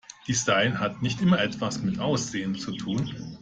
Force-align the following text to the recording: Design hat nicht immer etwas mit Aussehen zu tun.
Design 0.27 0.79
hat 0.79 1.03
nicht 1.03 1.21
immer 1.21 1.39
etwas 1.39 1.83
mit 1.83 1.99
Aussehen 1.99 2.55
zu 2.55 2.71
tun. 2.75 3.37